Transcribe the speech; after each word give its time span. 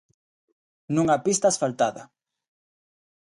Nunha 0.95 1.17
pista 1.27 1.45
asfaltada. 1.51 2.03